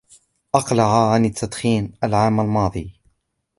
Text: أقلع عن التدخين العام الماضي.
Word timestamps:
أقلع 0.55 1.11
عن 1.13 1.25
التدخين 1.25 1.91
العام 2.03 2.39
الماضي. 2.39 2.91